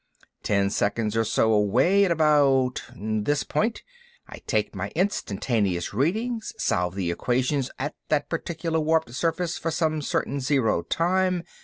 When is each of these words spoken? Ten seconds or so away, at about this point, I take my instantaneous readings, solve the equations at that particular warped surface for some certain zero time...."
Ten 0.41 0.71
seconds 0.71 1.15
or 1.15 1.23
so 1.23 1.53
away, 1.53 2.03
at 2.05 2.09
about 2.09 2.81
this 2.95 3.43
point, 3.43 3.83
I 4.27 4.39
take 4.47 4.73
my 4.73 4.91
instantaneous 4.95 5.93
readings, 5.93 6.53
solve 6.57 6.95
the 6.95 7.11
equations 7.11 7.69
at 7.77 7.93
that 8.09 8.27
particular 8.27 8.79
warped 8.79 9.13
surface 9.13 9.59
for 9.59 9.69
some 9.69 10.01
certain 10.01 10.39
zero 10.39 10.81
time...." 10.81 11.43